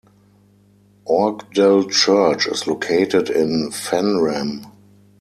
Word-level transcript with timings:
Orkdal 1.05 1.91
Church 1.91 2.47
is 2.47 2.65
located 2.65 3.29
in 3.29 3.69
Fannrem. 3.69 4.65